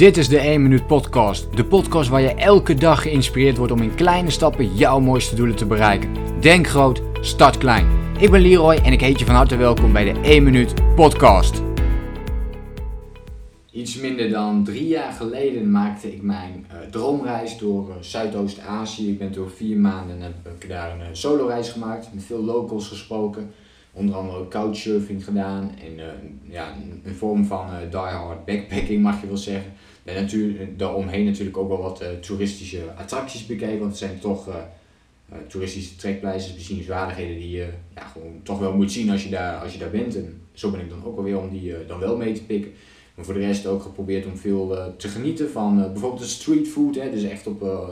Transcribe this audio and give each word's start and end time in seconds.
Dit 0.00 0.16
is 0.16 0.28
de 0.28 0.38
1 0.38 0.62
Minuut 0.62 0.86
Podcast. 0.86 1.56
De 1.56 1.64
podcast 1.64 2.08
waar 2.08 2.20
je 2.20 2.34
elke 2.34 2.74
dag 2.74 3.02
geïnspireerd 3.02 3.56
wordt 3.56 3.72
om 3.72 3.82
in 3.82 3.94
kleine 3.94 4.30
stappen 4.30 4.74
jouw 4.74 5.00
mooiste 5.00 5.34
doelen 5.34 5.56
te 5.56 5.66
bereiken. 5.66 6.40
Denk 6.40 6.66
groot, 6.66 7.02
start 7.20 7.58
klein. 7.58 7.86
Ik 8.18 8.30
ben 8.30 8.40
Leroy 8.40 8.74
en 8.74 8.92
ik 8.92 9.00
heet 9.00 9.18
je 9.18 9.24
van 9.24 9.34
harte 9.34 9.56
welkom 9.56 9.92
bij 9.92 10.12
de 10.12 10.20
1 10.20 10.42
Minuut 10.42 10.74
Podcast. 10.94 11.62
Iets 13.70 13.96
minder 13.96 14.30
dan 14.30 14.64
drie 14.64 14.86
jaar 14.86 15.12
geleden 15.12 15.70
maakte 15.70 16.12
ik 16.12 16.22
mijn 16.22 16.66
uh, 16.72 16.90
droomreis 16.90 17.58
door 17.58 17.88
uh, 17.88 17.94
Zuidoost-Azië. 18.00 19.10
Ik 19.10 19.18
ben 19.18 19.32
door 19.32 19.50
vier 19.50 19.76
maanden 19.76 20.20
heb 20.20 20.62
ik 20.62 20.68
daar 20.68 20.92
een 20.92 21.00
uh, 21.00 21.06
solo-reis 21.12 21.68
gemaakt, 21.68 22.08
met 22.14 22.24
veel 22.24 22.44
locals 22.44 22.88
gesproken. 22.88 23.50
Onder 23.92 24.14
andere 24.14 24.48
couchsurfing 24.48 25.24
gedaan 25.24 25.70
en 25.84 26.00
ja, 26.48 26.74
een 27.04 27.14
vorm 27.14 27.44
van 27.44 27.66
die-hard 27.90 28.44
backpacking 28.44 29.02
mag 29.02 29.20
je 29.20 29.26
wel 29.26 29.36
zeggen. 29.36 29.72
En 30.04 30.14
natuurlijk, 30.14 30.78
daaromheen 30.78 31.24
natuurlijk 31.24 31.56
ook 31.56 31.68
wel 31.68 31.82
wat 31.82 32.04
toeristische 32.20 32.82
attracties 32.96 33.46
bekeken, 33.46 33.78
want 33.78 33.90
het 33.90 33.98
zijn 33.98 34.18
toch 34.18 34.48
toeristische 35.46 35.96
trekpleisters, 35.96 36.56
bezienswaardigheden 36.56 37.38
die 37.38 37.50
je 37.50 37.68
ja, 37.94 38.02
gewoon 38.02 38.40
toch 38.42 38.58
wel 38.58 38.76
moet 38.76 38.92
zien 38.92 39.10
als 39.10 39.24
je 39.24 39.30
daar, 39.30 39.56
als 39.56 39.72
je 39.72 39.78
daar 39.78 39.90
bent. 39.90 40.16
En 40.16 40.40
zo 40.52 40.70
ben 40.70 40.80
ik 40.80 40.90
dan 40.90 41.04
ook 41.04 41.16
alweer 41.16 41.38
om 41.38 41.50
die 41.50 41.86
dan 41.86 41.98
wel 41.98 42.16
mee 42.16 42.32
te 42.32 42.44
pikken. 42.44 42.72
Maar 43.14 43.24
voor 43.24 43.34
de 43.34 43.40
rest 43.40 43.66
ook 43.66 43.82
geprobeerd 43.82 44.26
om 44.26 44.36
veel 44.36 44.94
te 44.96 45.08
genieten 45.08 45.50
van 45.50 45.76
bijvoorbeeld 45.76 46.22
de 46.22 46.28
streetfood. 46.28 46.94
Dus 46.94 47.22
echt 47.22 47.46
op, 47.46 47.90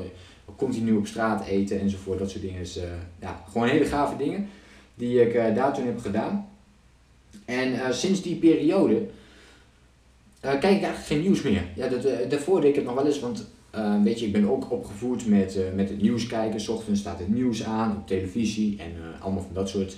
continu 0.56 0.92
op 0.92 1.06
straat 1.06 1.47
eten 1.47 1.80
enzovoort. 1.80 2.19
Dat 2.19 2.30
soort 2.30 2.42
dingen. 2.42 2.61
is 2.61 2.78
ja, 3.20 3.45
gewoon 3.51 3.69
hele 3.69 3.84
gave 3.84 4.17
dingen 4.17 4.48
die 4.98 5.20
ik 5.20 5.55
daar 5.55 5.75
toen 5.75 5.87
heb 5.87 5.98
gedaan. 5.98 6.48
En 7.45 7.95
sinds 7.95 8.23
die 8.23 8.37
periode 8.37 9.06
kijk 10.41 10.56
ik 10.56 10.62
eigenlijk 10.62 11.06
geen 11.06 11.20
nieuws 11.20 11.43
meer. 11.43 11.65
Ja, 11.75 11.89
dat, 11.89 12.30
daarvoor 12.30 12.61
deed 12.61 12.70
ik 12.70 12.77
het 12.77 12.84
nog 12.84 12.95
wel 12.95 13.06
eens, 13.06 13.20
want 13.20 13.47
weet 14.05 14.20
je, 14.20 14.27
ik 14.27 14.33
ben 14.33 14.51
ook 14.51 14.70
opgevoed 14.70 15.27
met, 15.27 15.58
met 15.75 15.89
het 15.89 16.03
nieuws 16.03 16.27
kijken. 16.27 16.61
S 16.61 16.69
ochtends 16.69 17.00
staat 17.00 17.19
het 17.19 17.28
nieuws 17.28 17.64
aan 17.64 17.97
op 17.97 18.06
televisie 18.06 18.78
en 18.78 18.92
allemaal 19.20 19.42
van 19.42 19.55
dat 19.55 19.69
soort 19.69 19.97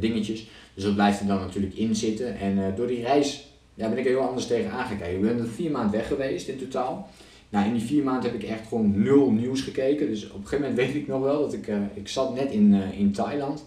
dingetjes. 0.00 0.48
Dus 0.74 0.84
dat 0.84 0.94
blijft 0.94 1.20
er 1.20 1.26
dan 1.26 1.40
natuurlijk 1.40 1.74
in 1.74 1.94
zitten. 1.94 2.38
En 2.38 2.74
door 2.76 2.86
die 2.86 3.02
reis 3.02 3.46
ja, 3.74 3.88
ben 3.88 3.98
ik 3.98 4.04
er 4.04 4.10
heel 4.10 4.28
anders 4.28 4.46
tegen 4.46 4.70
aangekeken. 4.70 5.14
Ik 5.14 5.20
ben 5.20 5.38
er 5.38 5.48
vier 5.48 5.70
maanden 5.70 5.92
weg 5.92 6.06
geweest 6.06 6.48
in 6.48 6.58
totaal. 6.58 7.08
Nou, 7.48 7.66
in 7.66 7.72
die 7.72 7.82
vier 7.82 8.02
maanden 8.02 8.30
heb 8.30 8.42
ik 8.42 8.48
echt 8.48 8.68
gewoon 8.68 9.02
nul 9.02 9.30
nieuws 9.30 9.60
gekeken. 9.60 10.06
Dus 10.06 10.30
op 10.30 10.36
een 10.36 10.46
gegeven 10.46 10.60
moment 10.60 10.86
weet 10.86 10.94
ik 10.94 11.06
nog 11.06 11.22
wel 11.22 11.40
dat 11.40 11.52
ik, 11.52 11.68
ik 11.94 12.08
zat 12.08 12.34
net 12.34 12.50
in, 12.50 12.74
in 12.74 13.12
Thailand. 13.12 13.64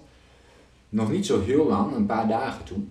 Nog 0.95 1.11
niet 1.11 1.25
zo 1.25 1.41
heel 1.41 1.67
lang, 1.67 1.95
een 1.95 2.05
paar 2.05 2.27
dagen 2.27 2.65
toen. 2.65 2.89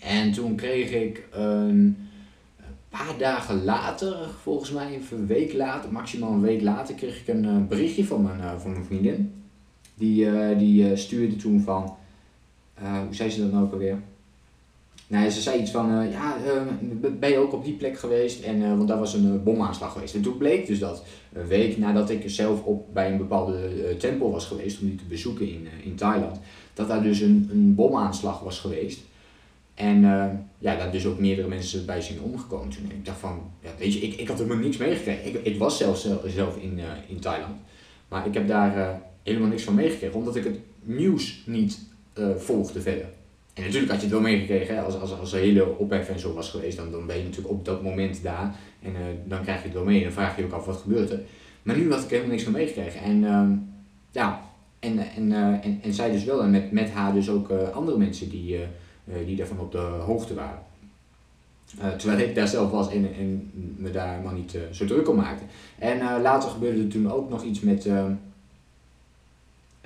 En 0.00 0.32
toen 0.32 0.56
kreeg 0.56 0.92
ik 0.92 1.28
een 1.30 1.96
paar 2.88 3.14
dagen 3.18 3.64
later, 3.64 4.28
volgens 4.42 4.70
mij 4.70 5.00
een 5.10 5.26
week 5.26 5.52
later, 5.52 5.92
maximaal 5.92 6.32
een 6.32 6.40
week 6.40 6.62
later, 6.62 6.94
kreeg 6.94 7.20
ik 7.20 7.28
een 7.28 7.44
uh, 7.44 7.66
berichtje 7.68 8.04
van 8.04 8.22
mijn, 8.22 8.60
van 8.60 8.70
mijn 8.70 8.84
vriendin. 8.84 9.32
Die, 9.94 10.56
die 10.56 10.96
stuurde 10.96 11.36
toen 11.36 11.60
van, 11.60 11.96
hoe 12.74 13.14
zei 13.14 13.30
ze 13.30 13.50
dat 13.50 13.60
ook 13.60 13.72
alweer? 13.72 13.98
Nee, 15.08 15.30
ze 15.30 15.40
zei 15.40 15.60
iets 15.60 15.70
van, 15.70 16.02
uh, 16.02 16.12
ja, 16.12 16.36
uh, 16.46 17.10
ben 17.18 17.30
je 17.30 17.36
ook 17.36 17.52
op 17.52 17.64
die 17.64 17.74
plek 17.74 17.98
geweest? 17.98 18.42
En, 18.42 18.60
uh, 18.60 18.76
want 18.76 18.88
daar 18.88 18.98
was 18.98 19.14
een 19.14 19.42
bomaanslag 19.42 19.92
geweest. 19.92 20.14
En 20.14 20.22
toen 20.22 20.36
bleek 20.36 20.66
dus 20.66 20.78
dat 20.78 21.04
een 21.32 21.46
week 21.46 21.78
nadat 21.78 22.10
ik 22.10 22.30
zelf 22.30 22.62
op, 22.62 22.94
bij 22.94 23.10
een 23.10 23.18
bepaalde 23.18 23.96
tempel 23.98 24.30
was 24.30 24.46
geweest, 24.46 24.80
om 24.80 24.86
die 24.86 24.96
te 24.96 25.04
bezoeken 25.04 25.48
in, 25.48 25.68
in 25.84 25.94
Thailand, 25.94 26.40
dat 26.74 26.88
daar 26.88 27.02
dus 27.02 27.20
een, 27.20 27.48
een 27.52 27.74
bomaanslag 27.74 28.40
was 28.40 28.58
geweest. 28.58 29.00
En 29.74 30.00
ja, 30.58 30.76
daar 30.76 30.92
dus 30.92 31.06
ook 31.06 31.18
meerdere 31.18 31.48
mensen 31.48 31.86
bij 31.86 32.00
zijn 32.00 32.20
omgekomen 32.20 32.68
toen. 32.68 32.90
En 32.90 32.96
ik 32.96 33.04
dacht 33.04 33.18
van, 33.18 33.50
ja, 33.62 33.70
weet 33.78 33.92
je, 33.92 34.00
ik, 34.00 34.14
ik 34.14 34.28
had 34.28 34.38
helemaal 34.38 34.64
niks 34.64 34.76
meegekregen. 34.76 35.26
Ik, 35.26 35.44
ik 35.44 35.58
was 35.58 35.78
zelf, 35.78 36.06
zelf 36.26 36.56
in, 36.56 36.80
in 37.08 37.20
Thailand. 37.20 37.56
Maar 38.08 38.26
ik 38.26 38.34
heb 38.34 38.48
daar 38.48 39.02
helemaal 39.22 39.48
niks 39.48 39.62
van 39.62 39.74
meegekregen, 39.74 40.18
omdat 40.18 40.36
ik 40.36 40.44
het 40.44 40.58
nieuws 40.82 41.42
niet 41.46 41.78
volgde 42.36 42.80
verder. 42.80 43.08
En 43.56 43.62
natuurlijk 43.62 43.90
had 43.90 44.00
je 44.00 44.06
het 44.06 44.14
wel 44.14 44.24
meegekregen, 44.24 44.84
als, 44.84 45.00
als, 45.00 45.18
als 45.18 45.32
er 45.32 45.38
hele 45.38 45.76
ophef 45.78 46.08
en 46.08 46.18
zo 46.18 46.34
was 46.34 46.50
geweest, 46.50 46.76
dan, 46.76 46.90
dan 46.90 47.06
ben 47.06 47.16
je 47.16 47.22
natuurlijk 47.22 47.54
op 47.54 47.64
dat 47.64 47.82
moment 47.82 48.22
daar. 48.22 48.54
En 48.82 48.92
uh, 48.92 48.98
dan 49.24 49.42
krijg 49.42 49.58
je 49.58 49.64
het 49.64 49.72
wel 49.72 49.84
mee 49.84 49.96
en 49.98 50.02
dan 50.02 50.12
vraag 50.12 50.36
je 50.36 50.42
je 50.42 50.48
ook 50.48 50.54
af 50.54 50.64
wat 50.66 50.76
gebeurt 50.76 51.10
er. 51.10 51.20
Maar 51.62 51.76
nu 51.76 51.92
had 51.92 52.02
ik 52.02 52.10
helemaal 52.10 52.30
niks 52.30 52.42
van 52.42 52.52
meegekregen. 52.52 53.00
En 53.00 53.22
uh, 53.22 53.48
ja, 54.10 54.40
en, 54.78 54.98
en, 54.98 55.30
uh, 55.30 55.64
en, 55.64 55.78
en 55.82 55.92
zij 55.92 56.10
dus 56.10 56.24
wel. 56.24 56.42
En 56.42 56.50
met, 56.50 56.72
met 56.72 56.90
haar 56.90 57.12
dus 57.12 57.28
ook 57.28 57.50
andere 57.50 57.98
mensen 57.98 58.28
die, 58.28 58.58
die 59.26 59.36
daarvan 59.36 59.60
op 59.60 59.72
de 59.72 59.78
hoogte 59.78 60.34
waren. 60.34 60.62
terwijl 61.98 62.28
ik 62.28 62.34
daar 62.34 62.48
zelf 62.48 62.70
was 62.70 62.90
en, 62.90 63.14
en 63.18 63.50
me 63.76 63.90
daar 63.90 64.10
helemaal 64.10 64.34
niet 64.34 64.58
zo 64.70 64.84
druk 64.86 65.08
om 65.08 65.16
maakte. 65.16 65.44
En 65.78 66.22
later 66.22 66.50
gebeurde 66.50 66.82
er 66.82 66.88
toen 66.88 67.10
ook 67.10 67.30
nog 67.30 67.42
iets 67.42 67.60
met 67.60 67.88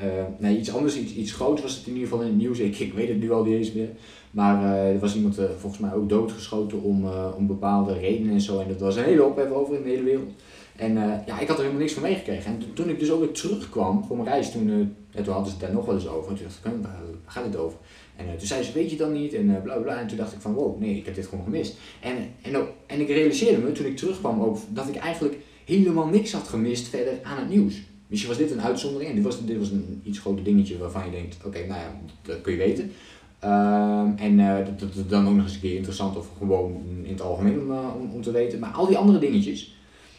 uh, 0.04 0.24
nee, 0.38 0.58
iets 0.58 0.74
anders, 0.74 0.96
iets, 0.96 1.14
iets 1.14 1.32
groots 1.32 1.62
was 1.62 1.76
het 1.76 1.86
in 1.86 1.92
ieder 1.92 2.08
geval 2.08 2.22
in 2.22 2.30
het 2.30 2.38
nieuws. 2.38 2.58
Ik, 2.58 2.78
ik 2.78 2.92
weet 2.92 3.08
het 3.08 3.20
nu 3.20 3.32
al 3.32 3.44
niet 3.44 3.54
eens 3.54 3.72
meer. 3.72 3.88
Maar 4.30 4.62
uh, 4.62 4.92
er 4.92 4.98
was 4.98 5.16
iemand 5.16 5.38
uh, 5.38 5.44
volgens 5.58 5.82
mij 5.82 5.94
ook 5.94 6.08
doodgeschoten 6.08 6.82
om, 6.82 7.04
om 7.36 7.46
bepaalde 7.46 7.98
redenen 7.98 8.32
en 8.32 8.40
zo. 8.40 8.60
En 8.60 8.68
dat 8.68 8.80
was 8.80 8.96
een 8.96 9.04
hele 9.04 9.24
ophef 9.24 9.50
over 9.50 9.74
in 9.74 9.82
de 9.82 9.88
hele 9.88 10.02
wereld. 10.02 10.30
En 10.76 10.94
ja, 11.26 11.40
ik 11.40 11.48
had 11.48 11.56
er 11.56 11.62
helemaal 11.62 11.80
niks 11.80 11.92
van 11.92 12.02
meegekregen. 12.02 12.52
En 12.52 12.74
toen 12.74 12.88
ik 12.88 12.98
dus 12.98 13.10
ook 13.10 13.20
weer 13.20 13.32
terugkwam 13.32 14.04
voor 14.04 14.16
mijn 14.16 14.28
reis, 14.28 14.52
toen, 14.52 14.68
en 15.10 15.24
toen 15.24 15.32
hadden 15.32 15.52
ze 15.52 15.56
het 15.58 15.66
daar 15.66 15.74
nog 15.74 15.86
wel 15.86 15.94
eens 15.94 16.08
over. 16.08 16.30
En 16.30 16.36
toen 16.36 16.46
dacht 16.46 16.64
ik, 16.64 16.82
waar 16.82 17.00
gaat 17.26 17.44
het 17.44 17.56
over? 17.56 17.78
En 18.16 18.26
toen 18.38 18.46
zei 18.46 18.62
ze, 18.62 18.72
weet 18.72 18.90
je 18.90 18.96
dan 18.96 19.12
niet? 19.12 19.34
En 19.34 19.60
bla 19.62 19.76
bla. 19.76 20.00
En 20.00 20.06
toen 20.06 20.16
dacht 20.16 20.32
ik 20.32 20.40
van, 20.40 20.54
wow, 20.54 20.80
nee, 20.80 20.96
ik 20.96 21.04
heb 21.04 21.14
dit 21.14 21.26
gewoon 21.26 21.44
gemist. 21.44 21.78
En, 22.00 22.16
en, 22.42 22.66
en 22.86 23.00
ik 23.00 23.08
realiseerde 23.08 23.58
me 23.58 23.72
toen 23.72 23.86
ik 23.86 23.96
terugkwam 23.96 24.42
ook 24.42 24.58
dat 24.68 24.88
ik 24.88 24.96
eigenlijk 24.96 25.36
helemaal 25.64 26.06
niks 26.06 26.32
had 26.32 26.48
gemist 26.48 26.88
verder 26.88 27.14
aan 27.22 27.38
het 27.38 27.48
nieuws. 27.48 27.82
Misschien 28.10 28.30
was 28.30 28.40
dit 28.40 28.50
een 28.50 28.62
uitzondering 28.62 29.10
en 29.10 29.16
dit 29.16 29.24
was, 29.24 29.44
dit 29.44 29.58
was 29.58 29.70
een 29.70 30.00
iets 30.04 30.18
groter 30.18 30.44
dingetje 30.44 30.78
waarvan 30.78 31.04
je 31.04 31.10
denkt, 31.10 31.36
oké, 31.44 31.58
nou 31.58 31.80
ja, 31.80 32.00
dat 32.22 32.40
kun 32.40 32.52
je 32.52 32.58
weten. 32.58 32.92
Ehm, 33.38 34.08
en 34.16 34.38
uh, 34.38 34.56
dat, 34.78 34.88
is 34.94 35.06
dan 35.08 35.28
ook 35.28 35.34
nog 35.34 35.44
eens 35.44 35.54
een 35.54 35.60
keer 35.60 35.76
interessant 35.76 36.16
of 36.16 36.28
gewoon 36.38 36.82
in 37.02 37.12
het 37.12 37.20
algemeen 37.20 37.60
om, 37.60 37.70
uh, 37.70 38.14
om, 38.14 38.22
te 38.22 38.30
weten. 38.30 38.58
Maar 38.58 38.70
al 38.70 38.86
die 38.86 38.96
andere 38.96 39.18
dingetjes, 39.18 39.76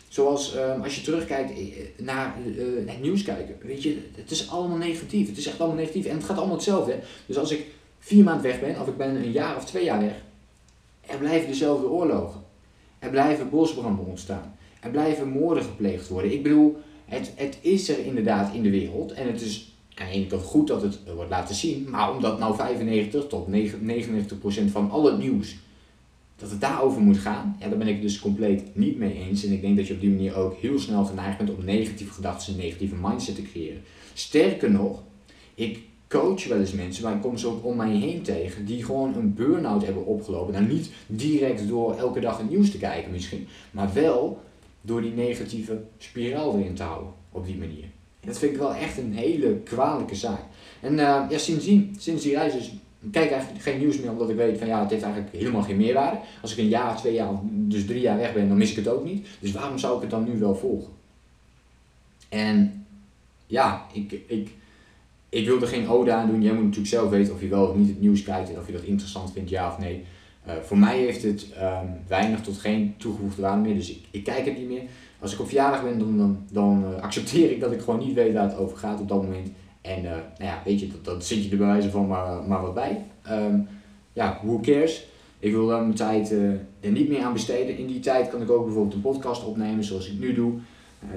zoals 0.07 0.56
uh, 0.56 0.84
als 0.84 0.96
je 0.96 1.02
terugkijkt 1.02 1.52
eh, 1.52 1.57
naar 1.97 2.35
het 2.85 3.02
nieuws 3.02 3.24
kijken, 3.24 3.56
weet 3.62 3.84
je, 3.84 3.97
het 4.16 4.31
is 4.31 4.50
allemaal 4.50 4.78
negatief. 4.78 5.28
Het 5.28 5.38
is 5.38 5.47
echt 5.47 5.59
allemaal 5.59 5.78
negatief 5.78 6.06
en 6.06 6.16
het 6.16 6.23
gaat 6.23 6.38
allemaal 6.38 6.56
hetzelfde. 6.56 7.00
Dus 7.25 7.38
als 7.38 7.52
ik 7.52 7.66
vier 8.00 8.23
maanden 8.23 8.44
weg 8.44 8.59
ben, 8.59 8.81
of 8.81 8.88
ik 8.88 8.97
ben 8.97 9.16
een 9.16 9.31
jaar 9.31 9.56
of 9.56 9.66
twee 9.66 9.84
jaar 9.84 10.02
weg, 10.02 10.16
er 11.02 11.18
blijven 11.18 11.47
dezelfde 11.47 11.90
oorlogen. 11.90 12.41
Er 13.00 13.09
blijven 13.09 13.50
bosbranden 13.50 14.06
ontstaan. 14.06 14.56
Er 14.79 14.90
blijven 14.90 15.28
moorden 15.28 15.63
gepleegd 15.63 16.08
worden. 16.08 16.31
Ik 16.31 16.44
bedoel, 16.44 16.78
het, 17.12 17.32
het 17.36 17.58
is 17.62 17.90
er 17.90 18.06
inderdaad 18.06 18.54
in 18.54 18.62
de 18.62 18.70
wereld 18.70 19.12
en 19.12 19.28
het 19.28 19.42
is 19.42 19.74
kant 19.94 20.42
goed 20.44 20.68
dat 20.68 20.82
het 20.82 21.00
wordt 21.16 21.30
laten 21.30 21.56
zien, 21.56 21.90
maar 21.90 22.14
omdat 22.14 22.40
nou 22.40 22.56
95 22.56 23.28
tot 23.28 23.48
99 23.48 24.40
procent 24.40 24.72
van 24.72 24.92
al 24.92 25.06
het 25.06 25.18
nieuws 25.18 25.56
dat 26.36 26.50
het 26.50 26.62
daarover 26.62 27.02
moet 27.02 27.18
gaan, 27.18 27.58
ja, 27.60 27.68
daar 27.68 27.78
ben 27.78 27.88
ik 27.88 28.02
dus 28.02 28.20
compleet 28.20 28.64
niet 28.76 28.98
mee 28.98 29.14
eens. 29.14 29.46
En 29.46 29.52
ik 29.52 29.62
denk 29.62 29.78
dat 29.78 29.88
je 29.88 29.94
op 29.94 30.00
die 30.00 30.10
manier 30.10 30.36
ook 30.36 30.56
heel 30.56 30.80
snel 30.80 31.06
geneigd 31.06 31.38
bent 31.38 31.56
om 31.56 31.66
negatieve 31.66 32.14
gedachten 32.14 32.54
en 32.54 32.60
negatieve 32.60 32.96
mindset 33.02 33.36
te 33.36 33.42
creëren. 33.42 33.82
Sterker 34.14 34.72
nog, 34.72 35.04
ik 35.56 35.80
coach 36.08 36.48
wel 36.48 36.60
eens 36.60 36.72
mensen, 36.72 37.04
maar 37.04 37.16
ik 37.16 37.22
kom 37.22 37.38
ze 37.38 37.48
ook 37.48 37.66
om 37.66 37.76
mij 37.76 37.96
heen 37.96 38.22
tegen, 38.22 38.66
die 38.66 38.86
gewoon 38.86 39.16
een 39.16 39.34
burn-out 39.34 39.86
hebben 39.86 40.06
opgelopen. 40.06 40.54
Nou, 40.54 40.66
niet 40.66 40.92
direct 41.08 41.68
door 41.68 41.98
elke 41.98 42.20
dag 42.20 42.38
het 42.38 42.50
nieuws 42.50 42.72
te 42.72 42.78
kijken 42.78 43.12
misschien, 43.12 43.48
maar 43.72 43.94
wel 43.94 44.42
door 44.81 45.02
die 45.02 45.14
negatieve 45.14 45.81
spiraal 45.97 46.58
erin 46.58 46.75
te 46.75 46.84
houden 46.84 47.14
op 47.31 47.46
die 47.46 47.58
manier. 47.58 47.86
Dat 48.25 48.38
vind 48.38 48.52
ik 48.52 48.58
wel 48.58 48.75
echt 48.75 48.97
een 48.97 49.14
hele 49.14 49.56
kwalijke 49.56 50.16
zaak. 50.16 50.42
En 50.80 50.94
uh, 50.94 51.25
ja, 51.30 51.38
sindsdien, 51.38 51.96
sinds 52.00 52.24
die 52.24 52.36
reis 52.36 52.53
dus, 52.53 52.74
kijk 53.12 53.25
ik 53.25 53.31
eigenlijk 53.31 53.64
geen 53.64 53.80
nieuws 53.80 54.00
meer 54.00 54.12
omdat 54.12 54.30
ik 54.30 54.36
weet 54.36 54.58
van 54.58 54.68
ja, 54.68 54.81
het 54.81 54.90
heeft 54.90 55.03
eigenlijk 55.03 55.36
helemaal 55.36 55.62
geen 55.62 55.78
meerwaarde. 55.78 56.20
Als 56.41 56.52
ik 56.52 56.58
een 56.58 56.68
jaar, 56.68 56.97
twee 56.97 57.14
jaar, 57.14 57.30
dus 57.44 57.86
drie 57.86 58.02
jaar 58.02 58.18
weg 58.18 58.34
ben, 58.34 58.47
dan 58.47 58.58
mis 58.58 58.70
ik 58.70 58.76
het 58.76 58.88
ook 58.88 59.03
niet. 59.03 59.28
Dus 59.40 59.52
waarom 59.52 59.78
zou 59.78 59.96
ik 59.96 60.02
het 60.02 60.09
dan 60.09 60.23
nu 60.23 60.40
wel 60.40 60.56
volgen? 60.56 60.94
En 62.29 62.85
ja, 63.47 63.85
ik, 63.94 64.11
ik, 64.28 64.50
ik 65.29 65.46
wil 65.46 65.61
er 65.61 65.67
geen 65.67 65.88
ode 65.88 66.11
aan 66.11 66.28
doen. 66.28 66.41
Jij 66.41 66.53
moet 66.53 66.64
natuurlijk 66.64 66.90
zelf 66.90 67.09
weten 67.09 67.34
of 67.34 67.41
je 67.41 67.47
wel 67.47 67.67
of 67.67 67.76
niet 67.76 67.88
het 67.88 68.02
nieuws 68.02 68.23
kijkt 68.23 68.50
en 68.50 68.59
of 68.59 68.66
je 68.66 68.73
dat 68.73 68.84
interessant 68.84 69.32
vindt, 69.32 69.50
ja 69.50 69.67
of 69.67 69.78
nee. 69.78 70.03
Uh, 70.47 70.53
voor 70.61 70.78
mij 70.78 70.97
heeft 70.97 71.23
het 71.23 71.47
um, 71.61 71.90
weinig 72.08 72.41
tot 72.41 72.58
geen 72.58 72.93
toegevoegde 72.97 73.41
waarde 73.41 73.61
meer, 73.61 73.76
dus 73.76 73.90
ik, 73.90 74.03
ik 74.11 74.23
kijk 74.23 74.46
het 74.46 74.58
niet 74.58 74.67
meer. 74.67 74.84
Als 75.20 75.34
ik 75.34 75.40
op 75.40 75.46
verjaardag 75.46 75.84
ben, 75.84 75.99
dan, 75.99 76.17
dan, 76.17 76.46
dan 76.52 76.84
uh, 76.84 77.02
accepteer 77.02 77.52
ik 77.52 77.59
dat 77.59 77.72
ik 77.72 77.79
gewoon 77.79 77.99
niet 77.99 78.14
weet 78.14 78.34
waar 78.34 78.43
het 78.43 78.58
over 78.58 78.78
gaat 78.78 78.99
op 78.99 79.08
dat 79.08 79.23
moment. 79.23 79.49
En 79.82 80.03
uh, 80.03 80.09
nou 80.11 80.23
ja, 80.38 80.61
weet 80.66 80.79
je, 80.79 80.88
dat, 80.88 81.05
dat 81.05 81.26
zit 81.26 81.43
je 81.43 81.52
er 81.52 81.58
bij 81.58 81.67
wijze 81.67 81.90
van 81.90 82.08
maar, 82.08 82.43
maar 82.43 82.61
wat 82.61 82.73
bij. 82.73 83.05
Um, 83.29 83.67
ja, 84.14 84.40
who 84.43 84.59
cares? 84.59 85.05
Ik 85.40 85.52
wil 85.52 85.66
mijn 85.66 85.93
tijd 85.93 86.32
er 86.32 86.91
niet 86.91 87.09
meer 87.09 87.22
aan 87.22 87.34
besteden. 87.34 87.78
In 87.78 87.87
die 87.87 87.99
tijd 87.99 88.29
kan 88.29 88.41
ik 88.41 88.49
ook 88.49 88.66
bijvoorbeeld 88.66 88.94
een 88.94 89.02
podcast 89.02 89.46
opnemen 89.46 89.84
zoals 89.84 90.08
ik 90.08 90.20
nu 90.20 90.34
doe. 90.34 90.53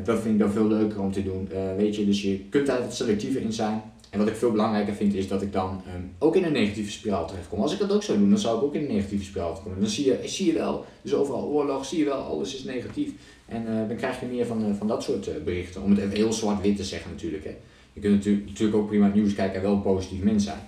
dat 0.05 0.21
vind 0.21 0.35
ik 0.35 0.41
dan 0.41 0.51
veel 0.51 0.67
leuker 0.67 1.01
om 1.01 1.13
te 1.13 1.23
doen. 1.23 1.49
weet 1.77 1.97
je, 1.97 2.07
dus 2.07 2.23
je 2.23 2.39
kunt 2.39 2.67
daar 2.67 2.81
wat 2.81 2.95
selectiever 2.95 3.41
in 3.41 3.53
zijn. 3.53 3.83
En 4.15 4.21
wat 4.21 4.29
ik 4.29 4.37
veel 4.37 4.51
belangrijker 4.51 4.95
vind 4.95 5.15
is 5.15 5.29
dat 5.29 5.43
ik 5.43 5.53
dan 5.53 5.83
ehm, 5.87 6.03
ook 6.19 6.37
in 6.37 6.45
een 6.45 6.53
negatieve 6.53 6.91
spiraal 6.91 7.27
terechtkom. 7.27 7.61
Als 7.61 7.73
ik 7.73 7.79
dat 7.79 7.93
ook 7.93 8.03
zou 8.03 8.19
doen, 8.19 8.31
dan 8.31 8.39
zou 8.39 8.57
ik 8.59 8.63
ook 8.63 8.75
in 8.75 8.81
een 8.81 8.95
negatieve 8.95 9.25
spiraal 9.25 9.53
komen. 9.53 9.81
Dan 9.81 9.89
zie 9.89 10.07
je, 10.07 10.21
zie 10.25 10.47
je 10.47 10.53
wel, 10.53 10.85
dus 11.03 11.15
overal 11.15 11.45
oorlog, 11.45 11.85
zie 11.85 11.99
je 11.99 12.05
wel, 12.05 12.23
alles 12.23 12.55
is 12.55 12.65
negatief. 12.65 13.11
En 13.47 13.63
uh, 13.63 13.89
dan 13.89 13.97
krijg 13.97 14.21
je 14.21 14.27
meer 14.27 14.47
van, 14.47 14.69
uh, 14.69 14.75
van 14.75 14.87
dat 14.87 15.03
soort 15.03 15.29
uh, 15.29 15.35
berichten. 15.45 15.83
Om 15.83 15.91
het 15.91 15.99
even 15.99 16.17
heel 16.17 16.33
zwart-wit 16.33 16.77
te 16.77 16.85
zeggen 16.85 17.11
natuurlijk. 17.11 17.45
Hè. 17.45 17.55
Je 17.93 18.01
kunt 18.01 18.15
natuurlijk, 18.15 18.47
natuurlijk 18.47 18.79
ook 18.79 18.87
prima 18.87 19.05
het 19.05 19.15
nieuws 19.15 19.35
kijken 19.35 19.57
en 19.57 19.63
wel 19.63 19.73
een 19.73 19.83
positief 19.83 20.23
mens 20.23 20.45
zijn. 20.45 20.61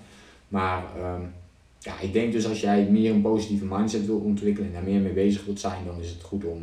Maar 0.49 0.85
um, 0.99 1.33
ja, 1.79 2.01
ik 2.01 2.13
denk 2.13 2.33
dus 2.33 2.49
als 2.49 2.61
jij 2.61 2.89
meer 2.91 3.11
een 3.11 3.23
positieve 3.23 3.65
mindset 3.65 4.07
wil 4.07 4.19
ontwikkelen 4.19 4.69
en 4.69 4.75
daar 4.75 4.93
meer 4.93 5.01
mee 5.01 5.13
bezig 5.13 5.45
wilt 5.45 5.61
zijn, 5.61 5.85
dan 5.87 6.01
is 6.01 6.11
het 6.11 6.23
goed 6.23 6.45
om 6.45 6.63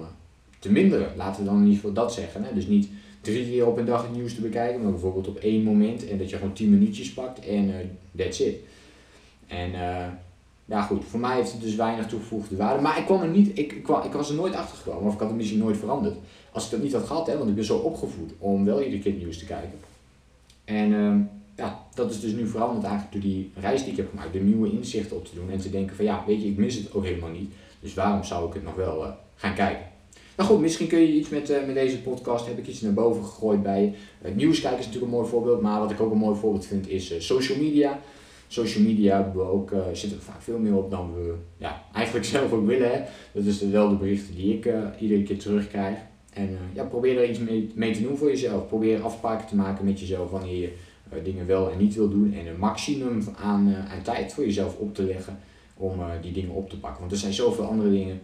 te 0.59 0.71
minderen. 0.71 1.13
Laten 1.15 1.43
we 1.43 1.49
dan 1.49 1.57
in 1.57 1.63
ieder 1.63 1.75
geval 1.75 1.93
dat 1.93 2.13
zeggen. 2.13 2.43
Hè. 2.43 2.53
Dus 2.53 2.67
niet 2.67 2.87
drie 3.23 3.45
keer 3.45 3.67
op 3.67 3.77
een 3.77 3.85
dag 3.85 4.01
het 4.01 4.15
nieuws 4.15 4.35
te 4.35 4.41
bekijken, 4.41 4.81
maar 4.81 4.91
bijvoorbeeld 4.91 5.27
op 5.27 5.37
één 5.37 5.63
moment 5.63 6.07
en 6.07 6.17
dat 6.17 6.29
je 6.29 6.35
gewoon 6.35 6.53
tien 6.53 6.69
minuutjes 6.69 7.13
pakt 7.13 7.45
en 7.45 7.69
uh, 7.69 7.75
that's 8.17 8.39
it. 8.39 8.55
En 9.47 9.71
uh, 9.71 10.07
ja 10.65 10.81
goed, 10.81 11.03
voor 11.05 11.19
mij 11.19 11.35
heeft 11.35 11.51
het 11.51 11.61
dus 11.61 11.75
weinig 11.75 12.07
toegevoegde 12.07 12.55
waarde, 12.55 12.81
maar 12.81 12.97
ik 12.97 13.05
kwam 13.05 13.21
er 13.21 13.27
niet, 13.27 13.49
ik, 13.49 13.71
ik, 13.71 13.87
ik 13.87 14.11
was 14.11 14.29
er 14.29 14.35
nooit 14.35 14.55
achter 14.55 14.77
gekomen 14.77 15.07
of 15.07 15.13
ik 15.13 15.19
had 15.19 15.27
het 15.27 15.37
misschien 15.37 15.59
nooit 15.59 15.77
veranderd. 15.77 16.15
Als 16.51 16.65
ik 16.65 16.71
dat 16.71 16.81
niet 16.81 16.93
had 16.93 17.05
gehad, 17.05 17.27
hè, 17.27 17.37
want 17.37 17.49
ik 17.49 17.55
ben 17.55 17.65
zo 17.65 17.77
opgevoed 17.77 18.31
om 18.37 18.65
wel 18.65 18.81
iedere 18.81 19.01
keer 19.01 19.13
nieuws 19.13 19.37
te 19.37 19.45
kijken. 19.45 19.79
En 20.65 20.91
uh, 20.91 21.15
ja, 21.55 21.85
dat 21.93 22.11
is 22.11 22.19
dus 22.19 22.31
nu 22.31 22.47
veranderd 22.47 22.83
eigenlijk 22.83 23.13
door 23.13 23.21
die 23.21 23.51
reis 23.55 23.83
die 23.83 23.91
ik 23.91 23.97
heb 23.97 24.09
gemaakt, 24.09 24.33
de 24.33 24.39
nieuwe 24.39 24.71
inzichten 24.71 25.17
op 25.17 25.25
te 25.25 25.35
doen 25.35 25.49
en 25.49 25.59
te 25.59 25.69
denken 25.69 25.95
van 25.95 26.05
ja, 26.05 26.23
weet 26.27 26.41
je, 26.41 26.47
ik 26.47 26.57
mis 26.57 26.75
het 26.75 26.93
ook 26.93 27.03
helemaal 27.03 27.29
niet, 27.29 27.53
dus 27.79 27.93
waarom 27.93 28.23
zou 28.23 28.47
ik 28.47 28.53
het 28.53 28.63
nog 28.63 28.75
wel 28.75 29.05
uh, 29.05 29.11
gaan 29.35 29.53
kijken. 29.53 29.92
Nou 30.37 30.49
goed, 30.49 30.59
misschien 30.59 30.87
kun 30.87 30.99
je 30.99 31.13
iets 31.13 31.29
met, 31.29 31.49
uh, 31.49 31.65
met 31.65 31.75
deze 31.75 32.01
podcast, 32.01 32.45
heb 32.45 32.57
ik 32.57 32.67
iets 32.67 32.81
naar 32.81 32.93
boven 32.93 33.23
gegooid 33.23 33.63
bij. 33.63 33.95
Uh, 34.25 34.35
nieuws 34.35 34.61
kijken 34.61 34.79
is 34.79 34.85
natuurlijk 34.85 35.11
een 35.11 35.17
mooi 35.17 35.29
voorbeeld, 35.29 35.61
maar 35.61 35.79
wat 35.79 35.91
ik 35.91 36.01
ook 36.01 36.11
een 36.11 36.17
mooi 36.17 36.39
voorbeeld 36.39 36.65
vind 36.65 36.89
is 36.89 37.11
uh, 37.11 37.19
social 37.19 37.57
media. 37.57 37.99
Social 38.47 38.83
media 38.83 39.31
we 39.33 39.41
ook, 39.41 39.71
zitten 39.93 40.17
er 40.17 40.23
vaak 40.23 40.41
veel 40.41 40.59
meer 40.59 40.75
op 40.75 40.91
dan 40.91 41.13
we 41.13 41.33
ja, 41.57 41.83
eigenlijk 41.93 42.25
zelf 42.35 42.51
ook 42.51 42.65
willen. 42.65 43.05
Dat 43.31 43.45
is 43.45 43.61
wel 43.61 43.89
de 43.89 43.95
berichten 43.95 44.35
die 44.35 44.53
ik 44.53 44.73
iedere 44.99 45.23
keer 45.23 45.39
terugkrijg. 45.39 45.97
En 46.33 46.57
ja, 46.73 46.83
probeer 46.83 47.17
er 47.17 47.29
iets 47.29 47.39
mee, 47.39 47.71
mee, 47.75 47.93
te 47.93 48.01
doen 48.01 48.17
voor 48.17 48.29
jezelf. 48.29 48.67
Probeer 48.67 49.01
afspraken 49.01 49.47
te 49.47 49.55
maken 49.55 49.85
met 49.85 49.99
jezelf 49.99 50.31
wanneer 50.31 50.59
je 50.61 50.71
dingen 51.23 51.47
wel 51.47 51.71
en 51.71 51.77
niet 51.77 51.95
wil 51.95 52.09
doen. 52.09 52.33
En 52.33 52.47
een 52.47 52.59
maximum 52.59 53.23
aan, 53.41 53.75
aan 53.75 54.01
tijd 54.03 54.33
voor 54.33 54.45
jezelf 54.45 54.77
op 54.77 54.95
te 54.95 55.03
leggen 55.03 55.39
om 55.77 55.99
die 56.21 56.31
dingen 56.31 56.55
op 56.55 56.69
te 56.69 56.79
pakken. 56.79 56.99
Want 56.99 57.11
er 57.11 57.17
zijn 57.17 57.33
zoveel 57.33 57.65
andere 57.65 57.89
dingen 57.89 58.21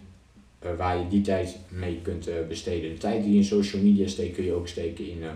uh, 0.65 0.69
waar 0.77 0.97
je 0.97 1.07
die 1.07 1.21
tijd 1.21 1.57
mee 1.69 1.99
kunt 2.01 2.27
uh, 2.27 2.33
besteden. 2.47 2.91
De 2.91 2.97
tijd 2.97 3.23
die 3.23 3.31
je 3.31 3.37
in 3.37 3.43
social 3.43 3.81
media 3.81 4.07
steekt, 4.07 4.35
kun 4.35 4.43
je 4.43 4.53
ook 4.53 4.67
steken 4.67 5.09
in 5.09 5.17
uh, 5.21 5.27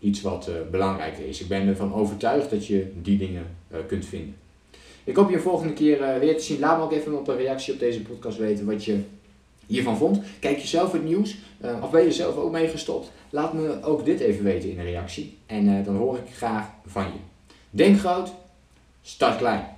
iets 0.00 0.20
wat 0.20 0.50
belangrijker 0.70 1.26
is. 1.26 1.40
Ik 1.40 1.48
ben 1.48 1.68
ervan 1.68 1.94
overtuigd 1.94 2.50
dat 2.50 2.66
je 2.66 2.92
die 3.02 3.18
dingen 3.18 3.46
kunt 3.86 4.06
vinden. 4.06 4.34
Ik 5.04 5.16
hoop 5.16 5.30
je 5.30 5.38
volgende 5.38 5.72
keer 5.72 6.18
weer 6.20 6.36
te 6.36 6.44
zien. 6.44 6.58
Laat 6.58 6.78
me 6.78 6.84
ook 6.84 6.92
even 6.92 7.18
op 7.18 7.28
een 7.28 7.36
reactie 7.36 7.72
op 7.72 7.78
deze 7.78 8.02
podcast 8.02 8.38
weten 8.38 8.66
wat 8.66 8.84
je 8.84 9.00
hiervan 9.66 9.96
vond. 9.96 10.20
Kijk 10.40 10.58
je 10.58 10.66
zelf 10.66 10.92
het 10.92 11.04
nieuws 11.04 11.36
of 11.82 11.90
ben 11.90 12.04
je 12.04 12.12
zelf 12.12 12.36
ook 12.36 12.52
meegestopt? 12.52 13.10
Laat 13.30 13.52
me 13.52 13.82
ook 13.82 14.04
dit 14.04 14.20
even 14.20 14.44
weten 14.44 14.70
in 14.70 14.78
een 14.78 14.84
reactie 14.84 15.36
en 15.46 15.84
dan 15.84 15.96
hoor 15.96 16.16
ik 16.16 16.34
graag 16.34 16.70
van 16.86 17.04
je. 17.04 17.18
Denk 17.70 17.98
groot, 17.98 18.32
start 19.02 19.36
klein. 19.36 19.77